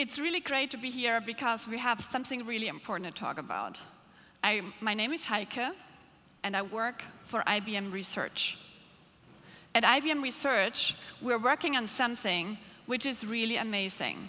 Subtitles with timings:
[0.00, 3.78] it's really great to be here because we have something really important to talk about.
[4.42, 5.74] I, my name is Heike,
[6.42, 8.56] and I work for IBM Research.
[9.74, 12.56] At IBM Research, we're working on something
[12.86, 14.26] which is really amazing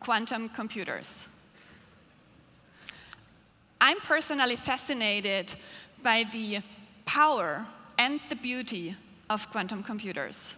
[0.00, 1.28] quantum computers.
[3.82, 5.54] I'm personally fascinated
[6.02, 6.60] by the
[7.04, 7.66] power
[7.98, 8.96] and the beauty
[9.28, 10.54] of quantum computers.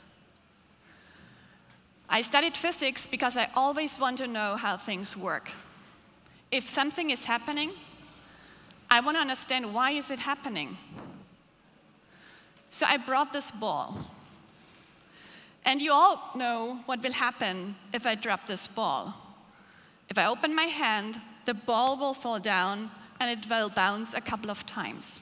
[2.09, 5.51] I studied physics because I always want to know how things work.
[6.51, 7.73] If something is happening,
[8.91, 10.77] I want to understand why is it happening.
[12.71, 13.99] So I brought this ball.
[15.65, 19.13] And you all know what will happen if I drop this ball.
[20.09, 24.21] If I open my hand, the ball will fall down and it will bounce a
[24.21, 25.21] couple of times.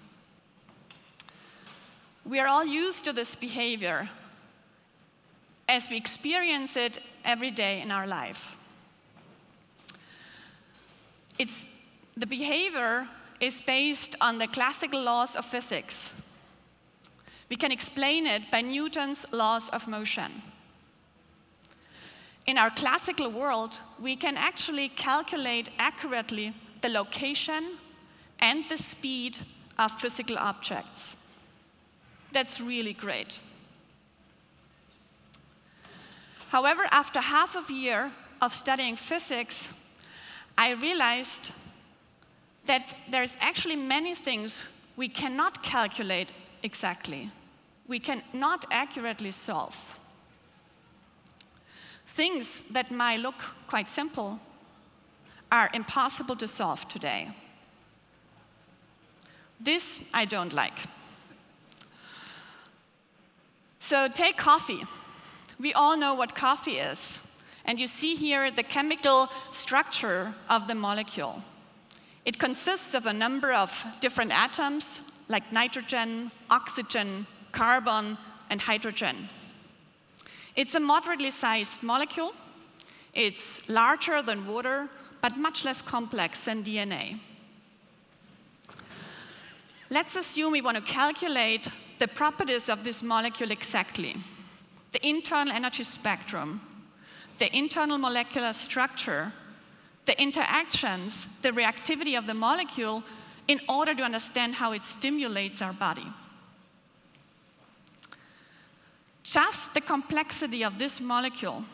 [2.27, 4.09] We are all used to this behavior
[5.69, 8.57] as we experience it every day in our life.
[11.39, 11.67] It's,
[12.17, 13.07] the behavior
[13.41, 16.11] is based on the classical laws of physics.
[17.49, 20.31] We can explain it by Newton's laws of motion.
[22.47, 27.79] In our classical world, we can actually calculate accurately the location
[28.41, 29.39] and the speed
[29.79, 31.17] of physical objects.
[32.33, 33.39] That's really great.
[36.55, 39.71] However, after half a year of studying physics,
[40.57, 41.51] I realized
[42.67, 44.63] that there's actually many things
[44.97, 47.29] we cannot calculate exactly.
[47.89, 49.75] We cannot accurately solve.
[52.15, 54.39] Things that might look quite simple
[55.51, 57.31] are impossible to solve today.
[59.59, 60.79] This I don't like.
[63.81, 64.85] So take coffee.
[65.59, 67.21] We all know what coffee is.
[67.65, 71.43] And you see here the chemical structure of the molecule.
[72.25, 78.19] It consists of a number of different atoms, like nitrogen, oxygen, carbon,
[78.51, 79.29] and hydrogen.
[80.57, 82.33] It's a moderately sized molecule.
[83.13, 84.89] It's larger than water,
[85.21, 87.19] but much less complex than DNA.
[89.91, 91.69] Let's assume we want to calculate
[91.99, 94.17] the properties of this molecule exactly
[94.95, 96.61] the internal energy spectrum,
[97.39, 99.33] the internal molecular structure,
[100.07, 103.03] the interactions, the reactivity of the molecule
[103.49, 106.07] in order to understand how it stimulates our body.
[109.25, 111.65] Just the complexity of this molecule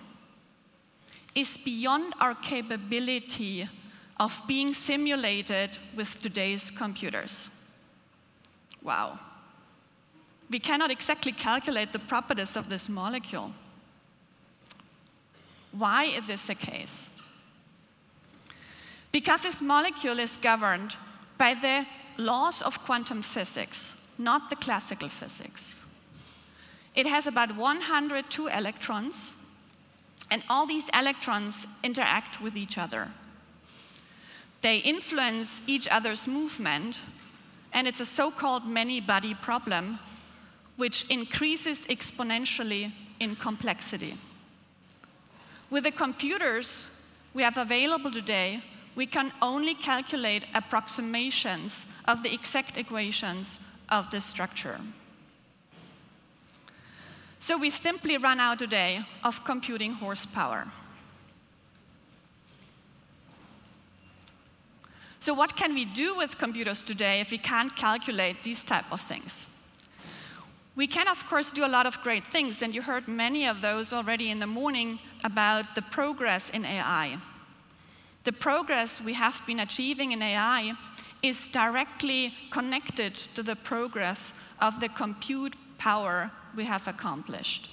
[1.35, 3.69] is beyond our capability
[4.19, 7.49] of being simulated with today's computers.
[8.83, 9.21] Wow
[10.51, 13.53] we cannot exactly calculate the properties of this molecule.
[15.73, 17.09] Why is this the case?
[19.13, 20.97] Because this molecule is governed
[21.39, 21.87] by the
[22.21, 25.75] laws of quantum physics, not the classical physics.
[26.97, 29.33] It has about 102 electrons,
[30.33, 33.09] and all these electrons interact with each other.
[34.63, 37.01] They influence each other's movement,
[37.73, 40.01] and it's a so called many body problem
[40.81, 44.17] which increases exponentially in complexity.
[45.69, 46.87] With the computers
[47.35, 48.63] we have available today,
[48.97, 53.61] we can only calculate approximations of the exact equations
[53.91, 54.81] of this structure.
[57.41, 60.67] So we simply run out today of computing horsepower.
[65.19, 69.03] So what can we do with computers today if we can't calculate these type of
[69.03, 69.47] things?
[70.77, 73.61] We can, of course, do a lot of great things, and you heard many of
[73.61, 77.19] those already in the morning about the progress in AI.
[78.25, 80.75] The progress we have been achieving in AI
[81.23, 87.69] is directly connected to the progress of the compute power we have accomplished.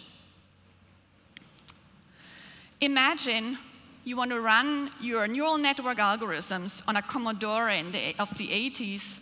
[2.82, 3.58] Imagine
[4.04, 9.20] you want to run your neural network algorithms on a Commodore the, of the 80s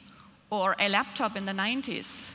[0.50, 2.34] or a laptop in the 90s.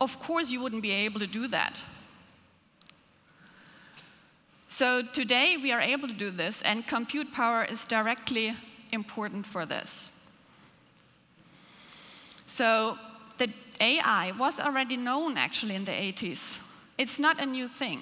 [0.00, 1.82] Of course, you wouldn't be able to do that.
[4.68, 8.54] So today we are able to do this, and compute power is directly
[8.92, 10.10] important for this.
[12.46, 12.96] So
[13.36, 16.60] the AI was already known actually in the 80s.
[16.96, 18.00] It's not a new thing,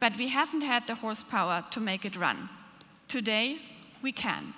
[0.00, 2.48] but we haven't had the horsepower to make it run.
[3.08, 3.58] Today,
[4.02, 4.54] we can.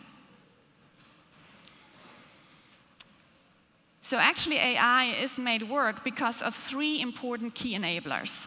[4.04, 8.46] So actually AI is made work because of three important key enablers.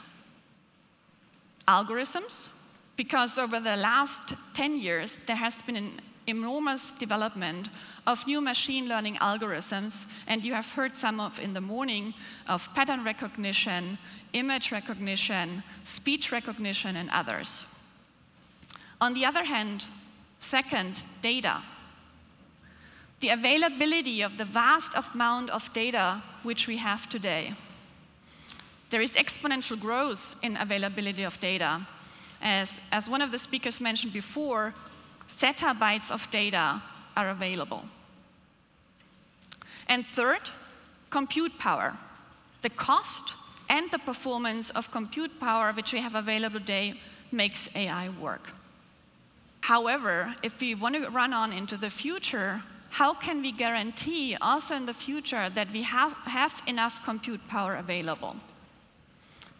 [1.67, 2.49] Algorithms,
[2.95, 7.69] because over the last 10 years, there has been an enormous development
[8.05, 12.13] of new machine learning algorithms, and you have heard some of in the morning
[12.47, 13.97] of pattern recognition,
[14.33, 17.65] image recognition, speech recognition, and others.
[19.01, 19.85] On the other hand,
[20.39, 21.63] second, data.
[23.19, 27.53] The availability of the vast amount of data which we have today.
[28.89, 31.81] There is exponential growth in availability of data.
[32.41, 34.73] As, as one of the speakers mentioned before,
[35.39, 36.81] zettabytes of data
[37.15, 37.83] are available.
[39.87, 40.51] And third,
[41.09, 41.97] compute power.
[42.61, 43.33] The cost
[43.69, 46.99] and the performance of compute power which we have available today
[47.31, 48.51] makes AI work.
[49.61, 52.61] However, if we want to run on into the future,
[52.97, 57.75] how can we guarantee also in the future that we have, have enough compute power
[57.75, 58.35] available?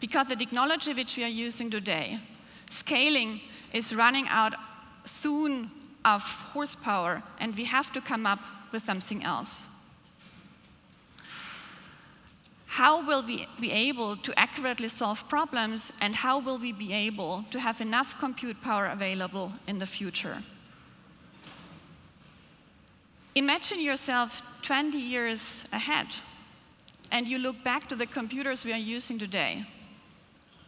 [0.00, 2.18] Because the technology which we are using today,
[2.68, 3.40] scaling
[3.72, 4.54] is running out
[5.04, 5.70] soon
[6.04, 6.20] of
[6.52, 8.40] horsepower, and we have to come up
[8.72, 9.62] with something else.
[12.66, 17.44] How will we be able to accurately solve problems, and how will we be able
[17.52, 20.42] to have enough compute power available in the future?
[23.38, 26.08] Imagine yourself 20 years ahead,
[27.12, 29.64] and you look back to the computers we are using today.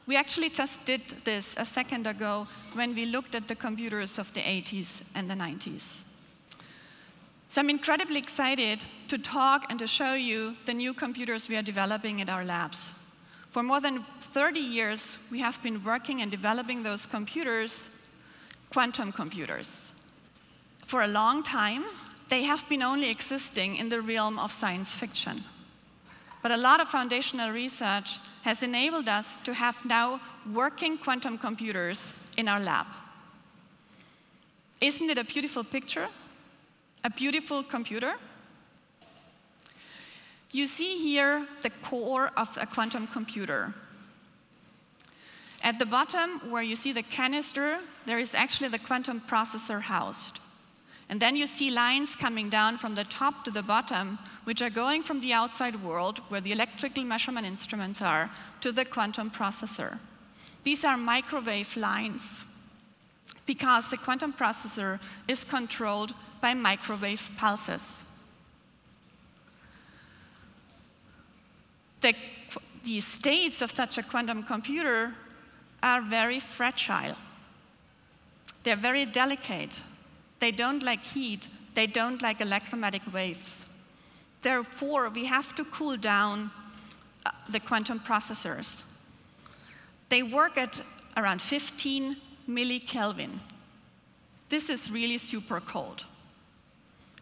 [0.07, 4.33] We actually just did this a second ago when we looked at the computers of
[4.35, 6.03] the 80s and the 90s.
[7.49, 11.63] So I'm incredibly excited to talk and to show you the new computers we are
[11.63, 12.93] developing in our labs.
[13.51, 17.89] For more than 30 years, we have been working and developing those computers,
[18.71, 19.93] quantum computers.
[20.87, 21.85] For a long time,
[22.31, 25.43] they have been only existing in the realm of science fiction.
[26.43, 30.21] But a lot of foundational research has enabled us to have now
[30.55, 32.87] working quantum computers in our lab.
[34.81, 36.09] Isn't it a beautiful picture?
[37.05, 38.15] A beautiful computer?
[40.53, 43.75] You see here the core of a quantum computer.
[45.63, 50.41] At the bottom, where you see the canister, there is actually the quantum processor housed.
[51.11, 54.71] And then you see lines coming down from the top to the bottom, which are
[54.71, 58.31] going from the outside world, where the electrical measurement instruments are,
[58.61, 59.99] to the quantum processor.
[60.63, 62.43] These are microwave lines
[63.45, 68.03] because the quantum processor is controlled by microwave pulses.
[72.03, 72.15] The,
[72.85, 75.13] the states of such a quantum computer
[75.83, 77.17] are very fragile.
[78.63, 79.81] They're very delicate.
[80.41, 81.49] They don't like heat.
[81.75, 83.67] They don't like electromagnetic waves.
[84.43, 86.51] Therefore, we have to cool down
[87.25, 88.83] uh, the quantum processors.
[90.09, 90.81] They work at
[91.17, 92.15] around 15
[92.49, 93.39] millikelvin.
[94.49, 96.05] This is really super cold.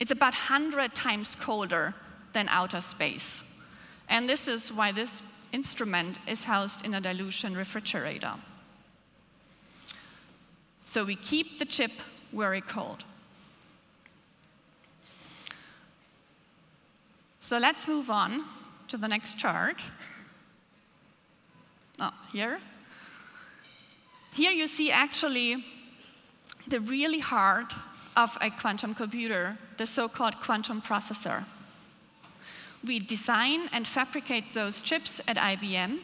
[0.01, 1.95] It's about 100 times colder
[2.33, 3.43] than outer space.
[4.09, 5.23] And this is why this
[5.53, 8.35] instrument is housed in a dilution refrigerator.
[10.85, 11.91] So we keep the chip
[12.33, 13.05] very cold.
[17.41, 18.45] So let's move on
[18.89, 19.83] to the next chart.
[22.01, 22.61] Oh, here.
[24.35, 25.65] Here you see actually
[26.67, 27.75] the really heart
[28.17, 31.45] of a quantum computer, the so-called quantum processor.
[32.87, 35.99] We design and fabricate those chips at IBM.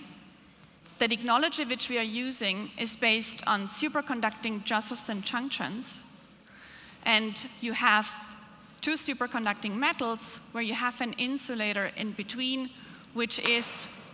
[0.98, 6.00] The technology which we are using is based on superconducting Josephson junctions.
[7.04, 8.10] And you have
[8.80, 12.70] two superconducting metals where you have an insulator in between,
[13.14, 13.66] which is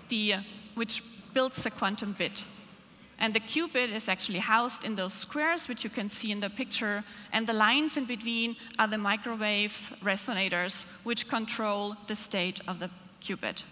[0.08, 0.34] the,
[0.74, 1.02] which
[1.34, 2.44] builds the quantum bit.
[3.18, 6.48] And the qubit is actually housed in those squares, which you can see in the
[6.48, 7.04] picture.
[7.32, 12.90] And the lines in between are the microwave resonators, which control the state of the
[13.20, 13.64] qubit.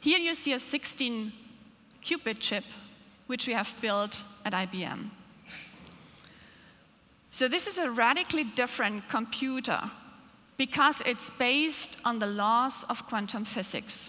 [0.00, 1.32] Here you see a 16
[2.02, 2.64] qubit chip,
[3.28, 5.10] which we have built at IBM.
[7.36, 9.78] So this is a radically different computer
[10.56, 14.08] because it's based on the laws of quantum physics.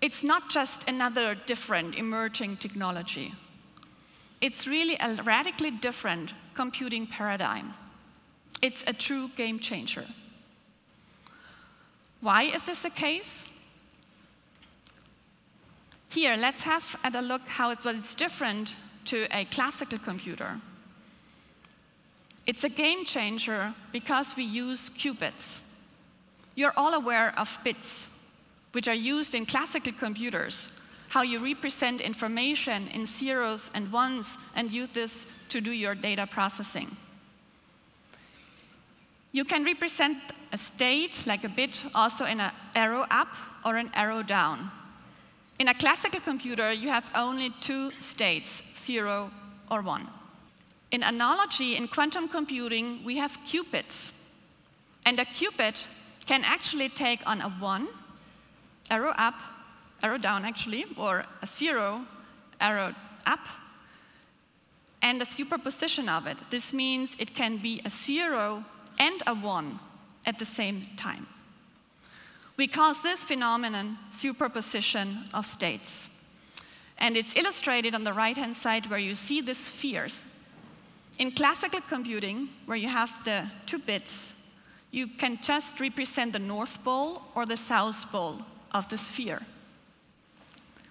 [0.00, 3.34] It's not just another different emerging technology.
[4.40, 7.74] It's really a radically different computing paradigm.
[8.62, 10.06] It's a true game changer.
[12.20, 13.42] Why is this the case?
[16.12, 18.76] Here, let's have a look how it, it's different
[19.12, 20.58] to a classical computer.
[22.46, 25.58] It's a game changer because we use qubits.
[26.54, 28.08] You're all aware of bits
[28.72, 30.68] which are used in classical computers.
[31.08, 36.26] how you represent information in zeros and ones and use this to do your data
[36.26, 36.88] processing.
[39.32, 40.16] You can represent
[40.52, 43.28] a state, like a bit, also in an arrow up
[43.62, 44.70] or an arrow down.
[45.62, 49.30] In a classical computer, you have only two states, zero
[49.70, 50.08] or one.
[50.90, 54.10] In analogy, in quantum computing, we have qubits.
[55.06, 55.84] And a qubit
[56.26, 57.86] can actually take on a one,
[58.90, 59.36] arrow up,
[60.02, 62.04] arrow down actually, or a zero,
[62.60, 62.92] arrow
[63.24, 63.46] up,
[65.00, 66.38] and a superposition of it.
[66.50, 68.64] This means it can be a zero
[68.98, 69.78] and a one
[70.26, 71.28] at the same time.
[72.56, 76.06] We call this phenomenon superposition of states.
[76.98, 80.24] And it's illustrated on the right hand side where you see the spheres.
[81.18, 84.32] In classical computing, where you have the two bits,
[84.90, 88.38] you can just represent the north pole or the south pole
[88.72, 89.40] of the sphere.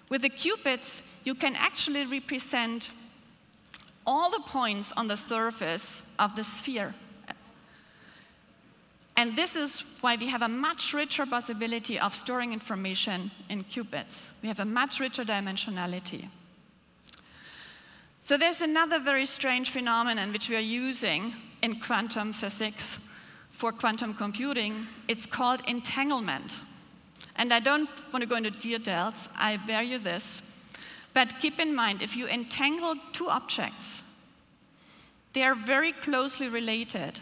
[0.08, 2.90] With the qubits, you can actually represent
[4.06, 6.94] all the points on the surface of the sphere.
[9.16, 14.30] And this is why we have a much richer possibility of storing information in qubits.
[14.42, 16.28] We have a much richer dimensionality.
[18.24, 22.98] So there's another very strange phenomenon which we are using in quantum physics
[23.50, 24.86] for quantum computing.
[25.08, 26.56] It's called entanglement.
[27.36, 30.42] And I don't want to go into details, I bear you this.
[31.14, 34.02] But keep in mind, if you entangle two objects,
[35.32, 37.20] they are very closely related.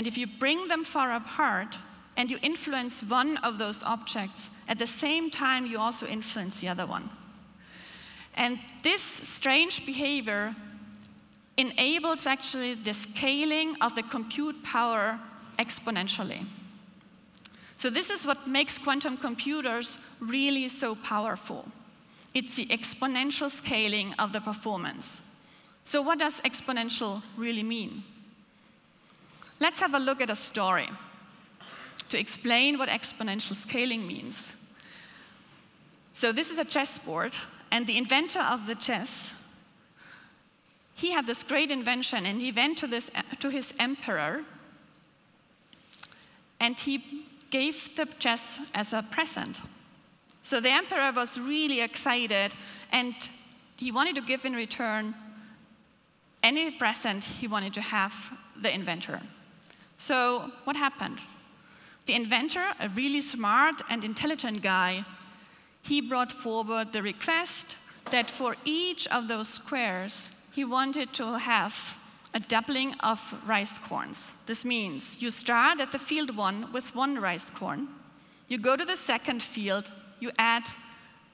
[0.00, 1.76] And if you bring them far apart
[2.16, 6.68] and you influence one of those objects, at the same time, you also influence the
[6.68, 7.10] other one.
[8.34, 10.56] And this strange behavior
[11.58, 15.20] enables actually the scaling of the compute power
[15.58, 16.46] exponentially.
[17.76, 21.66] So, this is what makes quantum computers really so powerful.
[22.32, 25.20] It's the exponential scaling of the performance.
[25.84, 28.02] So, what does exponential really mean?
[29.60, 30.88] Let's have a look at a story
[32.08, 34.54] to explain what exponential scaling means.
[36.14, 37.34] So this is a chessboard,
[37.70, 39.34] and the inventor of the chess,
[40.94, 44.42] he had this great invention, and he went to, this, to his emperor,
[46.58, 49.60] and he gave the chess as a present.
[50.42, 52.52] So the emperor was really excited,
[52.92, 53.14] and
[53.76, 55.14] he wanted to give in return
[56.42, 58.14] any present he wanted to have
[58.60, 59.20] the inventor.
[60.00, 61.20] So, what happened?
[62.06, 65.04] The inventor, a really smart and intelligent guy,
[65.82, 67.76] he brought forward the request
[68.10, 71.98] that for each of those squares, he wanted to have
[72.32, 74.32] a doubling of rice corns.
[74.46, 77.86] This means you start at the field one with one rice corn,
[78.48, 80.64] you go to the second field, you add,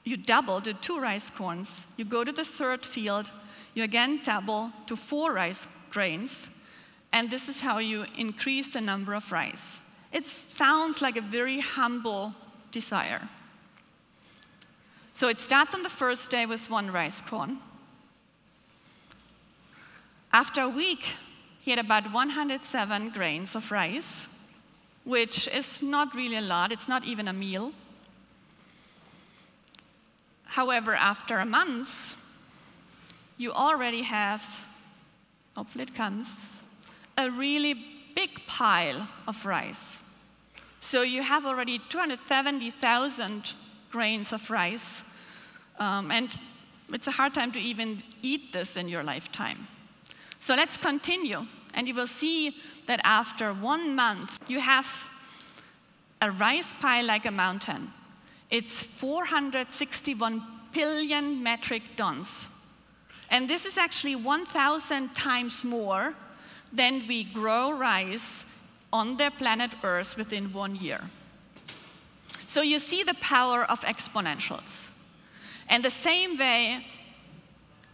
[0.03, 3.31] you double to two rice corns, you go to the third field,
[3.75, 6.49] you again double to four rice grains,
[7.13, 9.81] and this is how you increase the number of rice.
[10.11, 12.33] It sounds like a very humble
[12.71, 13.21] desire.
[15.13, 17.57] So it starts on the first day with one rice corn.
[20.31, 21.03] After a week,
[21.61, 24.27] he had about 107 grains of rice,
[25.03, 27.73] which is not really a lot, it's not even a meal.
[30.45, 32.15] However, after a month,
[33.37, 34.43] you already have,
[35.55, 36.56] hopefully it comes,
[37.17, 37.73] a really
[38.15, 39.97] big pile of rice.
[40.79, 43.53] So you have already 270,000
[43.91, 45.03] grains of rice,
[45.79, 46.35] um, and
[46.93, 49.67] it's a hard time to even eat this in your lifetime.
[50.39, 52.55] So let's continue, and you will see
[52.85, 54.87] that after one month, you have
[56.21, 57.91] a rice pile like a mountain.
[58.49, 62.47] It's 461 billion metric tons.
[63.29, 66.15] And this is actually 1,000 times more
[66.71, 68.45] then we grow rice
[68.91, 71.01] on the planet Earth within one year.
[72.47, 74.87] So you see the power of exponentials.
[75.69, 76.85] And the same way,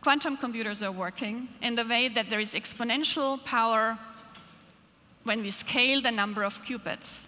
[0.01, 3.97] quantum computers are working in the way that there is exponential power
[5.23, 7.25] when we scale the number of qubits.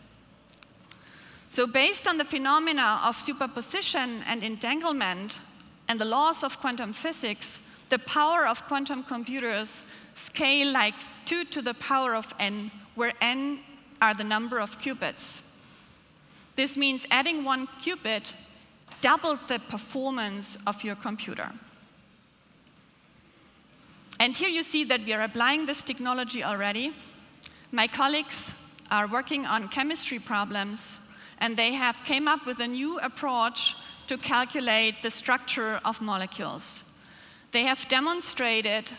[1.50, 5.40] So, based on the phenomena of superposition and entanglement
[5.88, 7.60] and the laws of quantum physics,
[7.96, 9.84] the power of quantum computers
[10.16, 13.60] scale like 2 to the power of n, where n
[14.02, 15.40] are the number of qubits.
[16.58, 18.34] This means adding one qubit
[19.00, 21.50] doubled the performance of your computer.
[24.20, 26.92] And here you see that we are applying this technology already.
[27.72, 28.54] My colleagues
[28.92, 31.00] are working on chemistry problems,
[31.40, 36.85] and they have came up with a new approach to calculate the structure of molecules.
[37.56, 38.92] They have demonstrated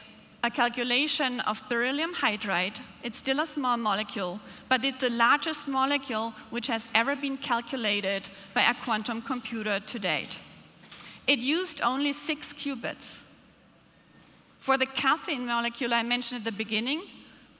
[0.42, 2.80] a calculation of beryllium hydride.
[3.02, 8.30] It's still a small molecule, but it's the largest molecule which has ever been calculated
[8.54, 10.38] by a quantum computer to date.
[11.26, 13.18] It used only six qubits.
[14.60, 17.02] For the caffeine molecule I mentioned at the beginning,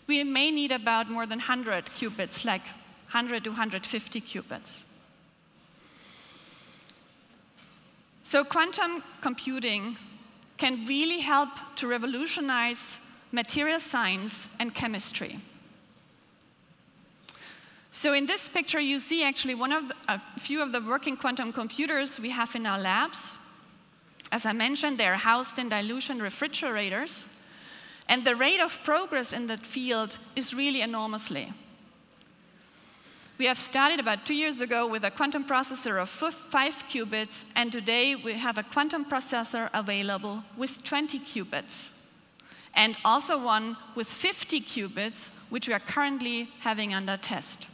[0.07, 2.65] we may need about more than 100 qubits, like
[3.13, 4.85] 100 to 150 qubits.
[8.25, 9.99] So quantum computing
[10.57, 12.99] can really help to revolutionize
[13.33, 15.39] material science and chemistry.
[17.91, 21.17] So in this picture, you see actually one of the, a few of the working
[21.17, 23.33] quantum computers we have in our labs.
[24.33, 27.25] As I mentioned, they're housed in dilution refrigerators.
[28.09, 31.53] And the rate of progress in that field is really enormously.
[33.39, 37.71] We have started about two years ago with a quantum processor of five qubits, and
[37.71, 41.91] today we have a quantum processor available with 20 qubits,
[42.75, 47.67] and also one with 50 qubits, which we are currently having under test.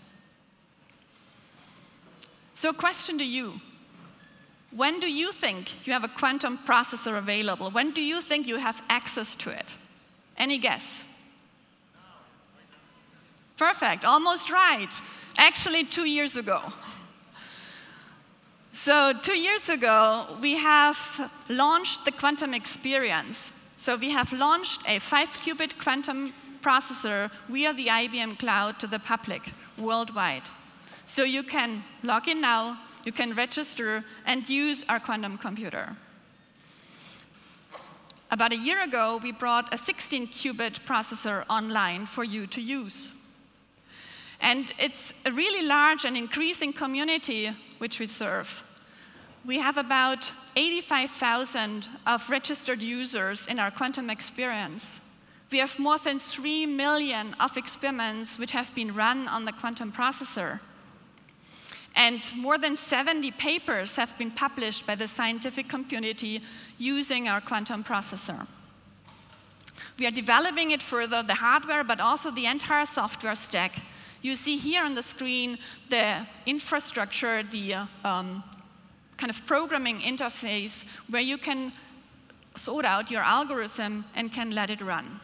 [2.54, 3.60] So, a question to you
[4.72, 7.70] When do you think you have a quantum processor available?
[7.70, 9.76] When do you think you have access to it?
[10.36, 11.04] Any guess?
[13.62, 14.92] Perfect, almost right.
[15.38, 16.60] Actually, two years ago.
[18.72, 20.98] So, two years ago, we have
[21.48, 23.52] launched the quantum experience.
[23.76, 28.98] So, we have launched a five qubit quantum processor via the IBM cloud to the
[28.98, 30.50] public worldwide.
[31.06, 35.96] So, you can log in now, you can register, and use our quantum computer.
[38.32, 43.12] About a year ago, we brought a 16 qubit processor online for you to use.
[44.42, 48.64] And it's a really large and increasing community which we serve.
[49.46, 55.00] We have about 85,000 of registered users in our quantum experience.
[55.50, 59.92] We have more than 3 million of experiments which have been run on the quantum
[59.92, 60.60] processor.
[61.94, 66.42] And more than 70 papers have been published by the scientific community
[66.78, 68.46] using our quantum processor.
[69.98, 73.82] We are developing it further, the hardware, but also the entire software stack,
[74.22, 75.58] you see here on the screen
[75.90, 78.42] the infrastructure, the uh, um,
[79.16, 81.72] kind of programming interface where you can
[82.54, 85.20] sort out your algorithm and can let it run.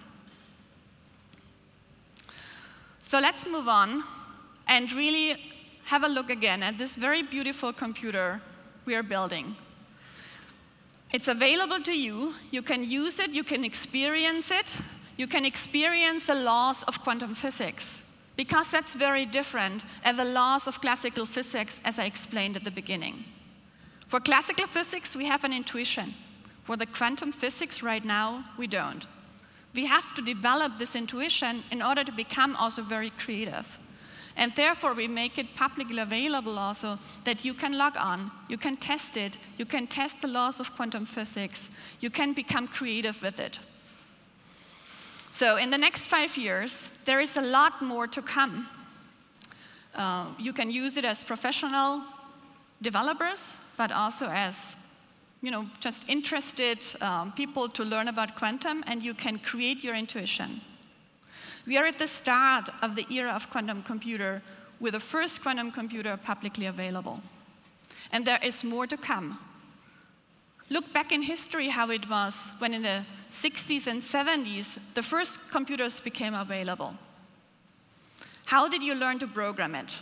[3.02, 4.02] So let's move on
[4.66, 5.36] and really
[5.84, 8.40] have a look again at this very beautiful computer
[8.84, 9.56] we are building.
[11.12, 12.34] It's available to you.
[12.50, 14.76] You can use it, you can experience it,
[15.16, 18.02] you can experience the laws of quantum physics
[18.38, 22.70] because that's very different than the laws of classical physics, as I explained at the
[22.70, 23.24] beginning.
[24.06, 26.14] For classical physics, we have an intuition.
[26.62, 29.08] For the quantum physics right now, we don't.
[29.74, 33.66] We have to develop this intuition in order to become also very creative.
[34.36, 38.76] And therefore, we make it publicly available also that you can log on, you can
[38.76, 43.40] test it, you can test the laws of quantum physics, you can become creative with
[43.40, 43.58] it.
[45.38, 48.66] So in the next five years, there is a lot more to come.
[49.94, 52.02] Uh, you can use it as professional
[52.82, 54.74] developers, but also as
[55.40, 59.94] you know, just interested um, people to learn about quantum, and you can create your
[59.94, 60.60] intuition.
[61.68, 64.42] We are at the start of the era of quantum computer
[64.80, 67.22] with the first quantum computer publicly available.
[68.10, 69.38] And there is more to come.
[70.68, 75.50] Look back in history how it was when in the 60s and 70s the first
[75.50, 76.94] computers became available.
[78.46, 79.98] How did you learn to program it?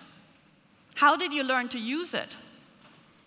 [0.95, 2.37] How did you learn to use it?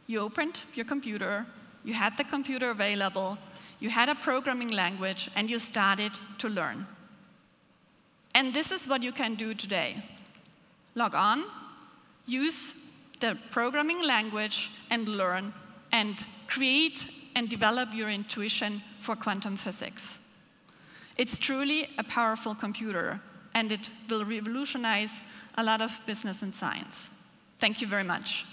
[0.08, 1.46] You opened your computer,
[1.84, 3.38] you had the computer available,
[3.80, 6.88] you had a programming language, and you started to learn.
[8.34, 10.04] And this is what you can do today.
[10.96, 11.44] Log on,
[12.26, 12.74] use
[13.20, 15.54] the programming language, and learn,
[15.92, 17.10] and create
[17.40, 20.18] and develop your intuition for quantum physics.
[21.16, 23.22] It's truly a powerful computer,
[23.54, 25.22] and it will revolutionize
[25.56, 27.10] a lot of business and science.
[27.62, 28.46] Thank you very much.